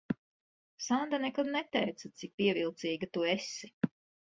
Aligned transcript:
Sanda 0.85 1.19
nekad 1.25 1.51
neteica, 1.57 2.11
cik 2.23 2.35
pievilcīga 2.41 3.13
tu 3.19 3.29
esi. 3.37 3.73